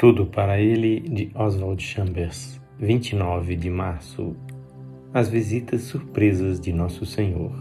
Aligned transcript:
Estudo 0.00 0.24
para 0.24 0.58
ele 0.58 0.98
de 0.98 1.30
Oswald 1.34 1.82
Chambers, 1.82 2.58
29 2.78 3.54
de 3.54 3.68
março. 3.68 4.34
As 5.12 5.28
visitas 5.28 5.82
surpresas 5.82 6.58
de 6.58 6.72
Nosso 6.72 7.04
Senhor. 7.04 7.52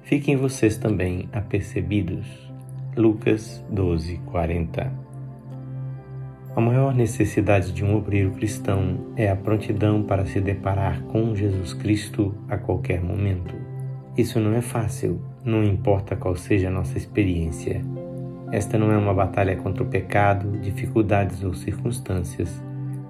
Fiquem 0.00 0.34
vocês 0.34 0.78
também 0.78 1.28
apercebidos. 1.34 2.26
Lucas 2.96 3.62
12, 3.68 4.16
40. 4.24 4.90
A 6.56 6.60
maior 6.62 6.94
necessidade 6.94 7.70
de 7.70 7.84
um 7.84 7.94
obreiro 7.94 8.30
cristão 8.30 9.12
é 9.14 9.28
a 9.28 9.36
prontidão 9.36 10.02
para 10.02 10.24
se 10.24 10.40
deparar 10.40 11.02
com 11.02 11.34
Jesus 11.34 11.74
Cristo 11.74 12.34
a 12.48 12.56
qualquer 12.56 13.02
momento. 13.02 13.54
Isso 14.16 14.40
não 14.40 14.54
é 14.54 14.62
fácil, 14.62 15.20
não 15.44 15.62
importa 15.62 16.16
qual 16.16 16.34
seja 16.34 16.68
a 16.68 16.72
nossa 16.72 16.96
experiência. 16.96 17.84
Esta 18.52 18.78
não 18.78 18.92
é 18.92 18.96
uma 18.96 19.12
batalha 19.12 19.56
contra 19.56 19.82
o 19.82 19.86
pecado, 19.86 20.58
dificuldades 20.58 21.42
ou 21.42 21.52
circunstâncias, 21.52 22.62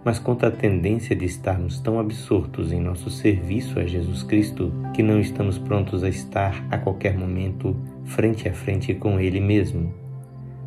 mas 0.03 0.19
contra 0.19 0.49
a 0.49 0.53
tendência 0.53 1.15
de 1.15 1.27
estarmos 1.27 1.79
tão 1.79 2.01
absortos 2.01 2.73
em 2.73 2.81
nosso 2.81 3.11
serviço 3.11 3.79
a 3.79 3.85
Jesus 3.85 4.23
Cristo 4.23 4.73
que 4.95 5.03
não 5.03 5.21
estamos 5.21 5.59
prontos 5.59 6.03
a 6.03 6.09
estar 6.09 6.65
a 6.71 6.79
qualquer 6.79 7.19
momento 7.19 7.77
frente 8.05 8.49
a 8.49 8.53
frente 8.55 8.95
com 8.95 9.21
Ele 9.21 9.41
mesmo. 9.41 9.93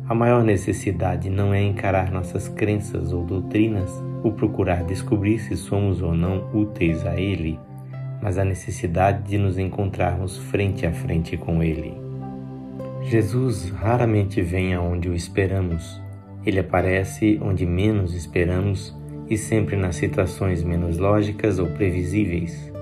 A 0.08 0.14
maior 0.14 0.44
necessidade 0.44 1.30
não 1.30 1.54
é 1.54 1.62
encarar 1.62 2.12
nossas 2.12 2.48
crenças 2.48 3.12
ou 3.12 3.24
doutrinas 3.24 3.90
ou 4.22 4.32
procurar 4.32 4.84
descobrir 4.84 5.38
se 5.38 5.56
somos 5.56 6.00
ou 6.02 6.14
não 6.14 6.48
úteis 6.54 7.04
a 7.06 7.18
Ele, 7.18 7.58
mas 8.22 8.38
a 8.38 8.44
necessidade 8.44 9.22
de 9.28 9.38
nos 9.38 9.58
encontrarmos 9.58 10.36
frente 10.36 10.86
a 10.86 10.92
frente 10.92 11.36
com 11.36 11.62
Ele. 11.62 12.09
Jesus 13.10 13.70
raramente 13.70 14.40
vem 14.40 14.72
aonde 14.72 15.08
o 15.08 15.14
esperamos. 15.16 16.00
Ele 16.46 16.60
aparece 16.60 17.40
onde 17.42 17.66
menos 17.66 18.14
esperamos 18.14 18.96
e 19.28 19.36
sempre 19.36 19.74
nas 19.74 19.96
situações 19.96 20.62
menos 20.62 20.96
lógicas 20.96 21.58
ou 21.58 21.66
previsíveis. 21.66 22.72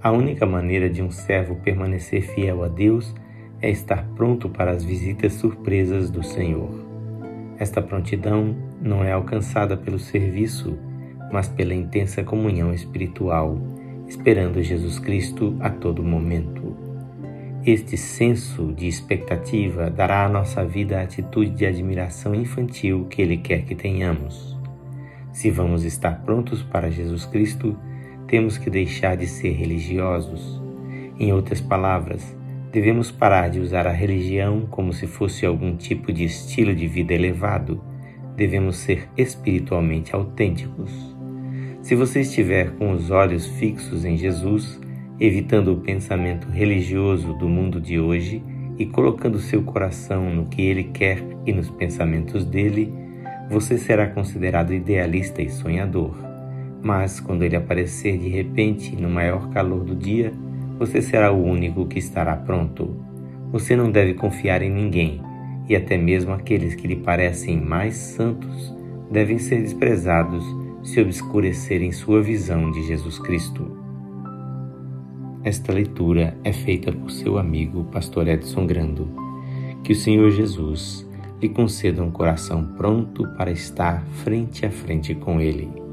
A 0.00 0.12
única 0.12 0.46
maneira 0.46 0.88
de 0.88 1.02
um 1.02 1.10
servo 1.10 1.56
permanecer 1.56 2.22
fiel 2.22 2.62
a 2.62 2.68
Deus 2.68 3.12
é 3.60 3.68
estar 3.68 4.06
pronto 4.14 4.48
para 4.48 4.70
as 4.70 4.84
visitas 4.84 5.32
surpresas 5.32 6.08
do 6.08 6.22
Senhor. 6.22 6.70
Esta 7.58 7.82
prontidão 7.82 8.54
não 8.80 9.02
é 9.02 9.10
alcançada 9.10 9.76
pelo 9.76 9.98
serviço, 9.98 10.78
mas 11.32 11.48
pela 11.48 11.74
intensa 11.74 12.22
comunhão 12.22 12.72
espiritual, 12.72 13.58
esperando 14.06 14.62
Jesus 14.62 15.00
Cristo 15.00 15.56
a 15.58 15.68
todo 15.68 16.00
momento. 16.00 16.67
Este 17.70 17.98
senso 17.98 18.72
de 18.72 18.88
expectativa 18.88 19.90
dará 19.90 20.24
à 20.24 20.28
nossa 20.30 20.64
vida 20.64 20.98
a 20.98 21.02
atitude 21.02 21.50
de 21.50 21.66
admiração 21.66 22.34
infantil 22.34 23.06
que 23.10 23.20
Ele 23.20 23.36
quer 23.36 23.66
que 23.66 23.74
tenhamos. 23.74 24.56
Se 25.34 25.50
vamos 25.50 25.84
estar 25.84 26.22
prontos 26.22 26.62
para 26.62 26.90
Jesus 26.90 27.26
Cristo, 27.26 27.78
temos 28.26 28.56
que 28.56 28.70
deixar 28.70 29.18
de 29.18 29.26
ser 29.26 29.50
religiosos. 29.50 30.58
Em 31.20 31.30
outras 31.30 31.60
palavras, 31.60 32.34
devemos 32.72 33.10
parar 33.10 33.50
de 33.50 33.60
usar 33.60 33.86
a 33.86 33.92
religião 33.92 34.66
como 34.70 34.90
se 34.90 35.06
fosse 35.06 35.44
algum 35.44 35.76
tipo 35.76 36.10
de 36.10 36.24
estilo 36.24 36.74
de 36.74 36.88
vida 36.88 37.12
elevado. 37.12 37.84
Devemos 38.34 38.78
ser 38.78 39.10
espiritualmente 39.14 40.14
autênticos. 40.14 40.90
Se 41.82 41.94
você 41.94 42.22
estiver 42.22 42.70
com 42.76 42.92
os 42.92 43.10
olhos 43.10 43.46
fixos 43.46 44.06
em 44.06 44.16
Jesus, 44.16 44.80
evitando 45.20 45.72
o 45.72 45.80
pensamento 45.80 46.48
religioso 46.48 47.34
do 47.34 47.48
mundo 47.48 47.80
de 47.80 47.98
hoje 47.98 48.42
e 48.78 48.86
colocando 48.86 49.40
seu 49.40 49.62
coração 49.62 50.32
no 50.32 50.46
que 50.46 50.62
ele 50.62 50.84
quer 50.84 51.24
e 51.44 51.52
nos 51.52 51.68
pensamentos 51.68 52.44
dele, 52.44 52.92
você 53.50 53.76
será 53.76 54.06
considerado 54.06 54.72
idealista 54.72 55.42
e 55.42 55.50
sonhador. 55.50 56.14
Mas 56.80 57.18
quando 57.18 57.42
ele 57.42 57.56
aparecer 57.56 58.16
de 58.16 58.28
repente 58.28 58.94
no 58.94 59.10
maior 59.10 59.50
calor 59.50 59.82
do 59.82 59.96
dia, 59.96 60.32
você 60.78 61.02
será 61.02 61.32
o 61.32 61.42
único 61.42 61.86
que 61.86 61.98
estará 61.98 62.36
pronto. 62.36 62.94
Você 63.50 63.74
não 63.74 63.90
deve 63.90 64.14
confiar 64.14 64.62
em 64.62 64.70
ninguém, 64.70 65.20
e 65.68 65.74
até 65.74 65.98
mesmo 65.98 66.32
aqueles 66.32 66.76
que 66.76 66.86
lhe 66.86 66.96
parecem 66.96 67.60
mais 67.60 67.96
santos 67.96 68.72
devem 69.10 69.38
ser 69.38 69.62
desprezados 69.62 70.44
se 70.82 71.00
obscurecerem 71.00 71.90
sua 71.90 72.22
visão 72.22 72.70
de 72.70 72.86
Jesus 72.86 73.18
Cristo. 73.18 73.77
Esta 75.44 75.72
leitura 75.72 76.36
é 76.42 76.52
feita 76.52 76.90
por 76.92 77.10
seu 77.10 77.38
amigo 77.38 77.84
Pastor 77.92 78.26
Edson 78.26 78.66
Grando. 78.66 79.08
Que 79.84 79.92
o 79.92 79.96
Senhor 79.96 80.30
Jesus 80.30 81.08
lhe 81.40 81.48
conceda 81.48 82.02
um 82.02 82.10
coração 82.10 82.64
pronto 82.76 83.26
para 83.36 83.50
estar 83.50 84.04
frente 84.24 84.66
a 84.66 84.70
frente 84.70 85.14
com 85.14 85.40
Ele. 85.40 85.87